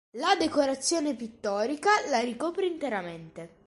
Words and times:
La 0.17 0.33
decorazione 0.35 1.13
pittorica 1.13 1.91
la 2.09 2.17
ricopre 2.21 2.65
interamente. 2.65 3.59